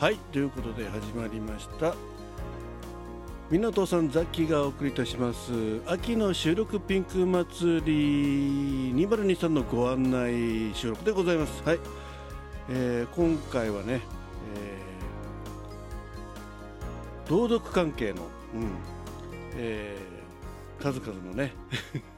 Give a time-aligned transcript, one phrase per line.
[0.00, 1.94] はいということで始まりました。
[3.50, 5.52] みんなお父さんザッキーがお送りいたします。
[5.86, 11.62] 秋の収録ピンク祭り2023のご案内収録でございます。
[11.64, 11.78] はい、
[12.70, 14.00] えー、今回はね、
[14.56, 18.22] えー、朗読関係の、
[18.54, 18.70] うん。
[19.56, 21.52] えー、数々のね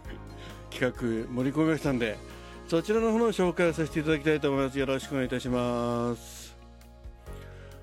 [0.71, 2.17] 企画盛り込みましたんで
[2.69, 4.79] そちらの方の紹介をさせていただきたいと思います。
[4.79, 6.42] よろしくお願いいたします。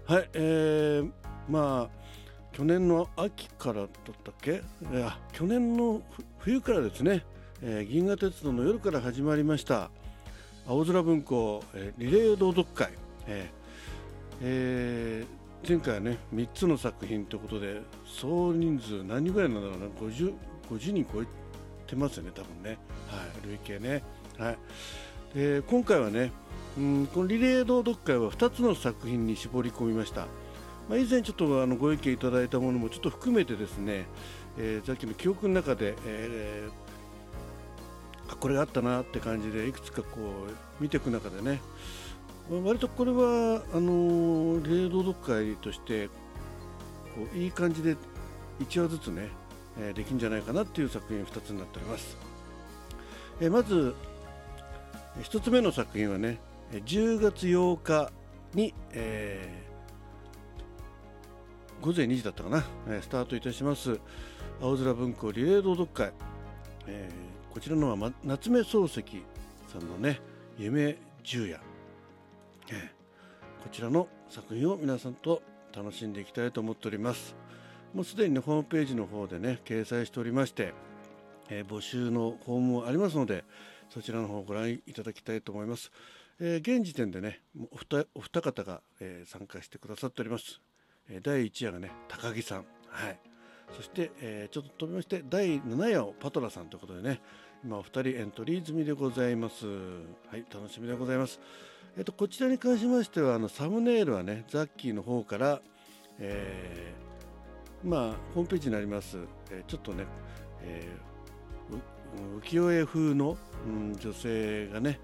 [0.10, 1.12] はいえー、
[1.48, 1.90] まあ
[2.52, 3.88] 去年の秋からだっ
[4.24, 4.64] たっけ？
[4.92, 6.02] いや去年の
[6.40, 7.24] 冬からですね、
[7.62, 9.92] えー、銀河鉄道の夜から始まりました
[10.68, 12.92] 青空文庫、えー、リレー朗読会、
[13.28, 20.34] えーえー、前回はね3つの作品ということで総人数何人ぐらいなんだろうな？50,
[20.72, 21.28] 50人超え
[21.86, 24.02] てますよね多分ね、はい、累計ね、
[24.40, 24.58] はい、
[25.36, 26.32] で今回はね
[26.80, 30.28] うんこのリレー朗読会は2つの作品に絞り込みました。
[30.88, 34.08] まあ、以前ちょっとあのご意見いただいたものもちょっと含めてですね、
[34.58, 41.62] えー、さっきの記憶の中で、えー、これがあったなって感じでいくつかこう見ていく中でね、
[42.50, 46.14] まあ、割とこれはあのー、霊道読会としてこ
[47.36, 47.96] ういい感じで
[48.62, 49.28] 1話ずつね、
[49.80, 52.18] えー、できるんじゃないかなっていう作品2つになっております、
[53.42, 53.94] えー、まず
[55.22, 56.40] 1つ目の作品はね
[56.72, 58.12] 10月8日
[58.54, 59.70] に、えー
[61.82, 64.00] 午前2時だったかな、えスタートいたします。
[64.62, 66.12] 青空文庫リレー朗読会、
[66.88, 69.24] えー、こちらのは、ま、夏目漱石
[69.72, 70.20] さんのね
[70.58, 71.62] 夢十夜、
[72.70, 75.42] えー、こちらの作品を皆さんと
[75.74, 77.34] 楽しんでいきたいと思っております。
[77.94, 80.74] もうすでに、ね、ホームページの方でね掲載しておりまして、
[81.50, 83.46] えー、募集のフォームもありますので
[83.90, 85.92] そちらの方をご覧いただきたいと思います、
[86.42, 87.42] えー、現時点でね
[87.72, 90.62] お二お二方が、えー、参加してくださっております。
[91.24, 92.66] 第1夜がね高木さん。
[92.88, 93.20] はい。
[93.76, 97.22] そして、えー、ちょっと飛びまして第7夜をパトラさんということでね
[97.64, 99.66] 今お二人エントリー済みでございます。
[99.68, 101.40] はい楽しみでございます。
[101.98, 105.62] えっ、とこちらに関しましてはあのサムネイルはねザッキーの方から、
[106.20, 108.02] えー、まあ
[108.34, 109.18] ホームページになります、
[109.52, 110.06] えー、ちょっとね、
[110.62, 115.00] えー、浮世絵風の、うん、女性がね、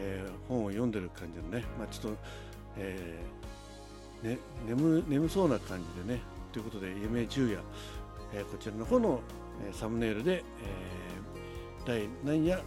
[0.00, 2.18] えー、本を読んでる感じのね、まあ、ちょっと、
[2.76, 6.20] えーね、眠眠そうな感じでね
[6.52, 7.60] ということで夢十夜、
[8.32, 9.20] えー、こちらの方の、
[9.66, 12.60] えー、サムネイルで、えー、第何や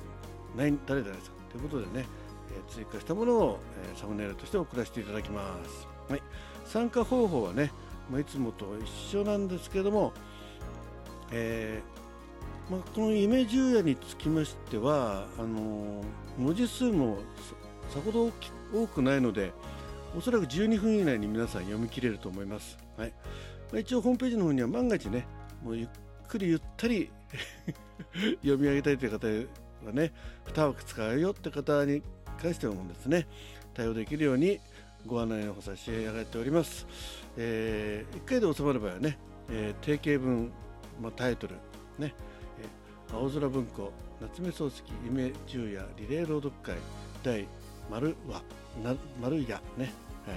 [0.55, 2.05] 何誰々さんということでね、
[2.51, 3.59] え、追加したものを、
[3.93, 6.21] え、サムネイルとして送らせていただきます、はい、
[6.65, 7.71] 参加方法はね、
[8.09, 10.13] まあ、いつもと一緒なんですけども、
[11.31, 12.01] えー
[12.71, 16.01] まあ、この夢十夜につきましてはあの
[16.37, 17.17] 文字数も
[17.89, 18.31] さほど
[18.73, 19.51] 多くないので、
[20.17, 22.77] おそらく12分以内に皆さん読み切れると思います。
[22.95, 23.09] はい
[23.73, 25.27] まあ、一応ホームページの方には万が一ね、
[25.61, 25.87] もうゆっ
[26.29, 27.11] くりゆったり
[28.39, 30.13] 読み上げたいという方はね、
[30.45, 32.01] 2枠使うよって方に
[32.41, 33.27] 関してもですね、
[33.73, 34.61] 対応できるように
[35.05, 36.87] ご案内の方差し上げております。
[37.35, 39.17] えー、1回で収まる場合はね、
[39.49, 40.53] えー、定型文、
[41.01, 41.55] まあ、タイトル、
[41.99, 42.15] ね、
[43.13, 43.91] 青空文庫
[44.21, 46.77] 夏目漱石夢十夜リレー朗読会
[47.23, 47.45] 第
[47.89, 48.41] 丸は
[48.83, 49.93] な丸やね、
[50.25, 50.35] はい。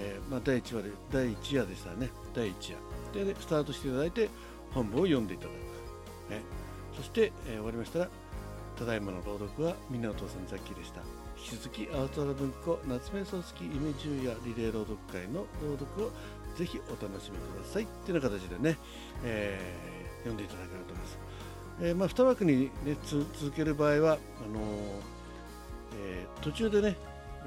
[0.00, 2.10] えーまあ、第1話で第1夜でしたね。
[2.34, 2.72] 第1
[3.14, 3.24] 夜。
[3.24, 4.28] で、ね、スタートしていただいて
[4.72, 5.54] 本文を読んでいただく、
[6.32, 6.40] ね、
[6.96, 8.08] そして、えー、終わりましたら
[8.76, 11.00] ただいまの朗読はみんなお父さんザッキーでした。
[11.36, 16.10] 引き続き青空文庫夏目漱石夢十夜リレー朗読会の朗読を
[16.56, 17.84] ぜひお楽しみください。
[17.84, 18.78] っていうような形でね、
[19.24, 21.18] えー、読んでいただければと思います、
[21.80, 25.20] えーまあ、2枠に、ね、続ける場合はあのー
[26.02, 26.96] えー、途中でね、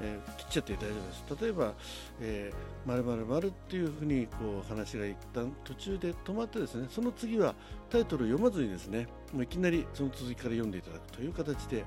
[0.00, 1.44] え、切っちゃって大丈夫です。
[1.44, 1.74] 例えば
[2.20, 7.54] 「えー、〇〇〇っていうふうにこう話が一旦途中で止まってですねその次は
[7.90, 11.84] タイトルを読まずにですねもういきなりその続きから読んでいただくという形で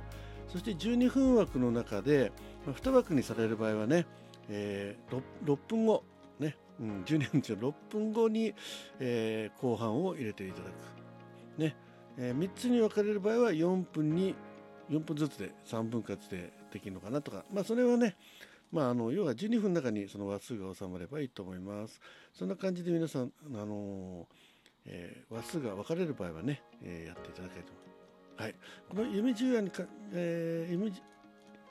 [0.48, 2.32] そして12分枠の中で、
[2.66, 4.06] まあ、2枠にされる場合はね、
[4.50, 5.16] えー、
[5.46, 6.04] 6, 6分後
[6.40, 8.54] ね、うん、12分中6分後に、
[9.00, 10.66] え、後半を入れていただ
[11.58, 11.76] く、ね。
[12.18, 14.36] えー、3つに分かれる場合は4分に
[14.90, 18.16] 4分ずつで3分割でできるのかなとか、まあ、それはね、
[18.72, 22.00] まあ、あの要は12分の中にその話数が収まればいいと思います。
[22.34, 24.28] そんな感じで皆さん、あの
[24.86, 27.94] えー、話数が分かれる場合はね、えー、やっていただきたいと思いま
[28.38, 28.44] す。
[28.44, 28.56] はい、
[28.90, 30.92] この夢十夜にか、えー、夢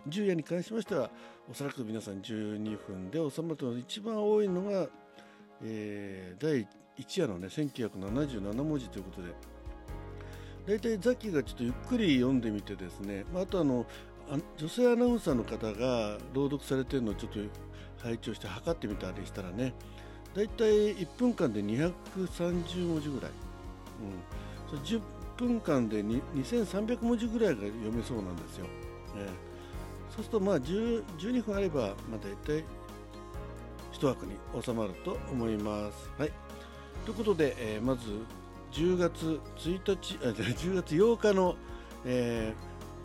[0.08, 1.10] 十夜に関しましては
[1.50, 4.88] おそらく皆さん12分で収まると一番多いのが、
[5.62, 6.68] えー、第
[6.98, 9.28] 1夜のね1977文字ということで
[10.66, 13.86] 大体ザキがちょっとゆっくり読んでみてですね、まあ、あとあの
[14.56, 17.38] 女性アナウンサーの方が朗読されてるのをちょっと
[18.02, 19.72] 拝聴して測ってみたりしたらね。
[20.34, 23.30] だいたい1分間で230文字ぐらい、
[24.70, 25.00] うん、そ10
[25.38, 28.70] 分間で2300文字ぐらいが読めそうなんですよ、ね、
[30.14, 32.64] そうするとまあ12分あれば、まあ、大体
[33.94, 34.32] 1枠に
[34.62, 36.10] 収まると思います。
[36.18, 36.32] はい、
[37.06, 38.02] ということで、えー、まず
[38.76, 41.56] 10月1日あ10月8日の、
[42.04, 42.52] え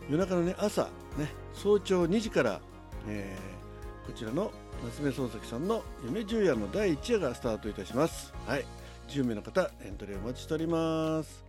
[0.09, 0.83] ー、夜中の、ね、朝、
[1.17, 2.59] ね、早朝2時から、
[3.07, 4.51] えー、こちらの
[4.83, 8.33] 夏目漱石さんの「夢十夜」の第1夜がスタートいたします。
[8.45, 8.65] はい、
[9.07, 11.45] 10名の方エントリーお待ちしております。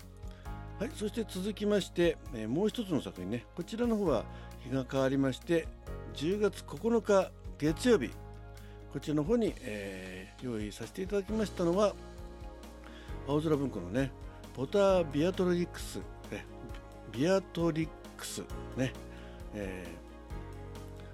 [0.79, 4.25] はい、そして続きまして、えー、もう一つの作品ねこちらの方は
[4.61, 5.67] 日が変わりまして
[6.15, 8.11] 10月9日月曜日
[8.93, 11.95] こちらの方に、えー、用意させていただきましたのは
[13.27, 14.11] 青空文庫のね
[14.55, 15.97] ポタービアトリックス、
[16.31, 16.45] ね、
[17.13, 18.43] ビアトリックス
[18.77, 18.93] ね、
[19.55, 19.87] え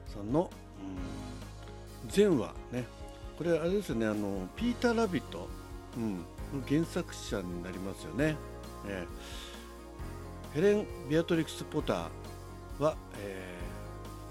[0.08, 0.50] ー、さんの
[2.14, 2.99] 前話ね。
[3.38, 5.49] これあれですよねあのピーター・ラビット、
[5.96, 6.25] うん、の
[6.66, 8.37] 原作者になりますよね、
[8.88, 13.55] えー、ヘレン・ビアトリックス・ポターは、え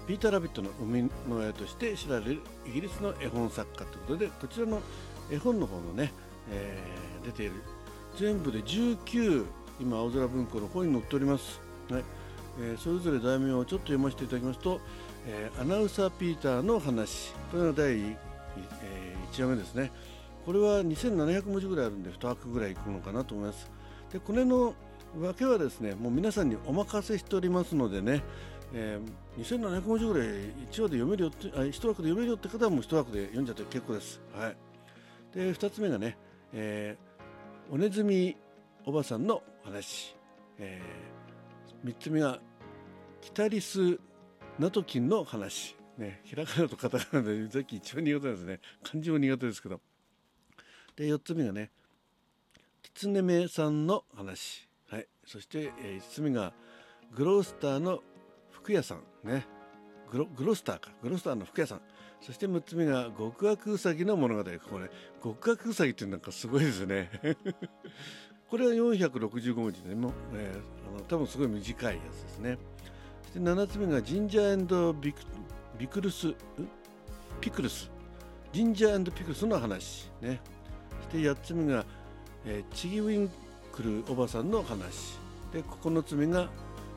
[0.04, 4.82] ー、ピーター・ラビットの生みの親として知られるイギリスの絵本作家ということでこちらの
[5.30, 6.12] 絵本の方のね、
[6.50, 7.52] えー、出ている。
[8.16, 9.46] 全部で19
[9.80, 11.60] 今青空文庫の方に載っております、
[11.90, 12.04] はい。
[12.60, 14.80] えー、それぞれ題名をちょっと読ませていただきますと、
[15.26, 17.32] えー、アナウンサーピーターの話。
[17.52, 19.92] これが第、えー、1話目ですね。
[20.44, 23.70] これは2700文字ぐらいあるんで2枠ぐらいいくのかなと思います。
[24.12, 24.74] でこれの
[25.20, 28.22] わけはですねもう皆さんにお任せしておりますのでね、
[28.72, 34.20] えー、2700文字ぐらい1話で読めるよってあ1枠で読めるよって方はもう1枠で読んじゃって結構です。
[34.34, 34.56] はい、
[35.34, 36.16] で2つ目がね、
[36.52, 38.36] えー、おねずみ
[38.84, 40.16] おばさんの話、
[40.58, 42.40] えー、3つ目が
[43.20, 43.98] キタリス
[44.58, 48.60] ナトキンの話、ね、ひらがなとカタカナでさっき一番苦手ですね。
[48.82, 49.80] 漢字も苦手ですけど。
[50.96, 51.70] で4つ目がね
[52.82, 54.68] キツネメさんの話。
[54.90, 56.52] はい、そして、えー、5つ目が
[57.14, 58.02] グロースターの
[58.50, 59.02] 服屋さん。
[59.22, 59.46] ね。
[60.10, 60.90] グログロスターか。
[61.02, 61.82] グロスターの服屋さん。
[62.20, 64.44] そして6つ目が極悪うさぎの物語。
[64.44, 64.90] これ
[65.22, 67.10] 極悪うさぎってなんかすごいですね。
[68.48, 72.58] これは465文字でも、えー、あの多分すごい短いやつですね。
[73.22, 75.20] そして7つ目がジンジャービク
[75.78, 76.34] ビクルス
[77.40, 77.90] ピクルス
[78.52, 80.40] ジンジャーピクルスの話ね。
[81.10, 81.84] そして8つ目が、
[82.44, 83.28] えー、チギウィン
[83.72, 85.18] 来るおばさんの話。
[85.52, 86.50] で9つ目が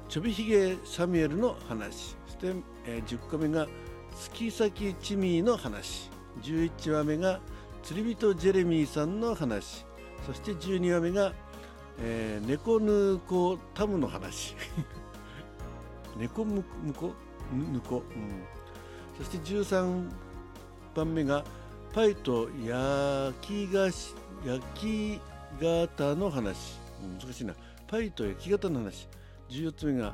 [0.09, 2.15] ちょびひげサミュエルの話。
[2.25, 2.53] そして、
[2.85, 3.67] えー、10個目が
[4.15, 6.09] 月咲チミーの話。
[6.41, 7.39] 11話目が
[7.83, 9.85] 釣り人ジェレミーさんの話。
[10.25, 11.33] そして12話目が、
[11.99, 14.55] えー、猫ぬこタムの話。
[16.17, 17.13] 猫むこ？
[17.53, 20.09] ぬこ、うん、そして13
[20.95, 21.43] 番目が
[21.93, 25.19] パイと焼き菓子焼き
[25.61, 26.79] 型の話。
[27.19, 27.55] 難しいな。
[27.87, 29.07] パイと焼き型の話。
[29.49, 30.13] 14つ目が、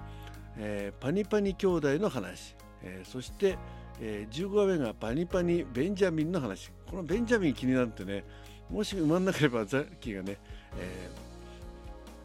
[0.57, 3.57] えー、パニパニ兄弟の話、えー、そして、
[3.99, 6.71] えー、15話目がパニパニベンジャミンの話。
[6.89, 8.23] このベンジャミン気になってね
[8.69, 10.37] もし埋まんなければザッキーがね、
[10.77, 11.09] え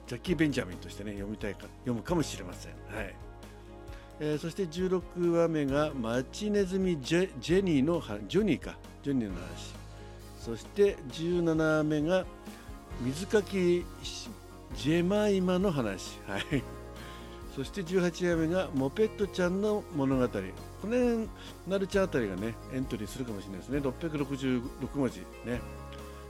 [0.06, 2.72] ー、ザッキー・ベンジャミンとしてね読みたいか読むかもしれません。
[2.94, 3.14] はい。
[4.20, 8.76] えー、そして16話目がマチネズミジェジェニーのジョニーか。
[9.02, 9.74] ジョニーの話。
[10.38, 12.24] そして17話目が
[13.00, 13.84] 水かき
[14.76, 16.62] ジェマイマの話、はい、
[17.54, 20.26] そして18話目がモペットちゃんの物語。
[20.26, 20.38] こ
[20.88, 21.28] の辺
[21.68, 23.78] なるちゃんあたりがねエントリーするかもしれないですね。
[23.78, 24.62] 666
[24.97, 25.61] 文字ね。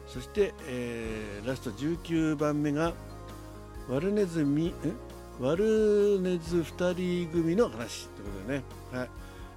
[0.08, 2.92] そして、えー、ラスト19番目が
[3.88, 4.74] ワルネズミ
[5.40, 8.08] ワルネズ2人組の話。
[8.08, 9.10] ということでね、はい。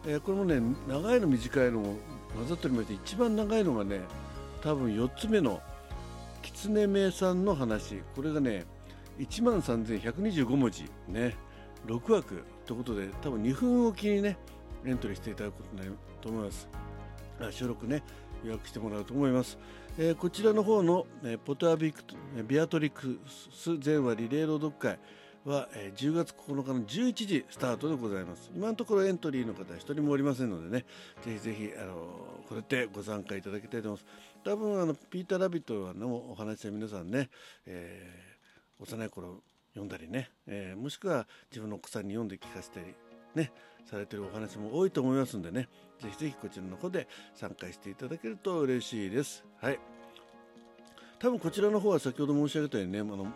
[0.07, 1.97] えー、これもね長いの短いのも
[2.35, 4.01] 混ざっておりまして一番長いのがね
[4.61, 5.59] 多分4つ目の
[6.43, 8.03] 狐名さんの話。
[8.15, 8.65] これがね
[9.17, 11.35] 1万3125文字ね。
[11.85, 14.37] 6枠ということで多分2分おきにね
[14.85, 16.67] エントリーしていただくことになると思います。
[17.51, 18.03] 収録ね
[18.43, 19.57] 予約してもらうと思います、
[19.97, 22.01] えー、こちらの方の、えー、ポタービク
[22.47, 23.19] ビアトリク
[23.51, 24.99] ス全話リレー朗読会
[25.43, 28.51] は、えー、10月9日の11時スタートでございます。
[28.55, 30.85] 今のところエントリーの方は1人もおりませんのでね
[31.23, 34.45] ぜひぜひあのこうやってご参加いただきたいと思います。
[34.45, 37.29] 多分あのピーター・ラビットのお話で皆さんね、
[37.65, 38.35] えー
[38.77, 39.41] 幼い頃
[39.75, 42.95] 読んだりね、えー、もしくは自分のお子さんに読んで聞かせたり
[43.35, 43.51] ね
[43.85, 45.67] されてるお話も多いと思いますんでね。
[45.99, 49.43] ぜひぜひこちらの方で参加していただけると嬉しいです。
[49.61, 49.79] はい。
[51.19, 53.27] 多分こちらの方は先ほど申し上げたようにねあの、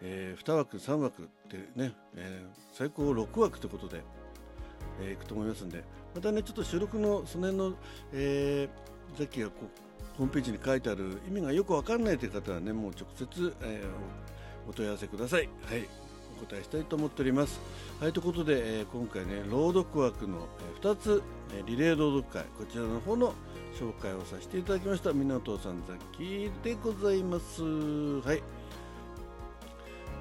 [0.00, 4.02] えー、2枠3枠ってね、えー、最高6枠ということで、
[5.02, 5.84] えー、いくと思いますんで。
[6.14, 7.76] またねちょっと収録のその辺の、
[8.12, 14.39] えー、ザッキーがこうホームページに書いてある意味がよくわかんないという方はねもう直接、えー、
[14.70, 15.48] お問い合わせください。
[15.66, 15.88] はい
[16.42, 17.60] お答えしたいと思っております。
[18.00, 20.48] はい、ということで、えー、今回ね、朗読枠の、
[20.80, 21.22] え、2つ、
[21.52, 23.34] え、リレー朗読会、こちらの方の
[23.78, 25.12] 紹介をさせていただきました。
[25.12, 27.62] 港さんザッキーでございます。
[27.62, 28.42] はい。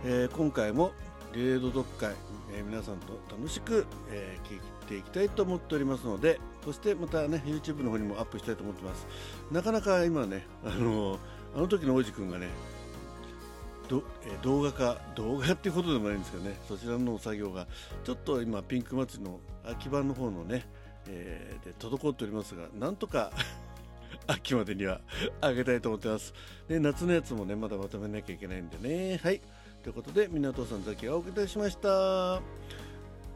[0.03, 0.91] えー、今回も
[1.31, 2.13] リレー朗読会、
[2.51, 9.07] えー、皆さんと楽しく、えー、聞いていきたいと思っておりますので、そしてまたね、YouTube の方にもアップしたいと思ってます。
[9.51, 11.17] なかなか今ね、あの
[11.55, 12.47] あの時の王子くんがね、
[13.89, 17.67] どえ動画化動画っていうことでもないんですけどねそちらの作業が
[18.03, 20.65] ちょっと今ピンク祭りの秋葉の方のね、
[21.07, 23.31] えー、で滞っておりますがなんとか
[24.27, 25.01] 秋までには
[25.41, 26.33] あげたいと思ってます。
[26.67, 29.19] で夏のやつもねまだまとめなきゃいけないんでね。
[29.23, 29.41] はい。
[29.81, 32.41] ということで港さんザキがお送りいたしました。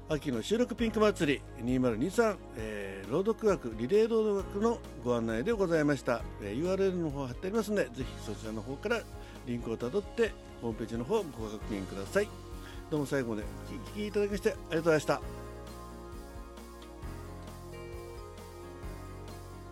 [0.09, 9.01] 秋の収録ピンク祭り2023、えー、朗読枠リレー朗読枠のご案内でございました、えー、URL の方貼ってありますのでぜひそちらの方から
[9.47, 10.31] リンクをたどって
[10.63, 12.29] ホームページの方ご確認ください。
[12.89, 15.42] どうも最後までお聴きいただきましてありがとうございました。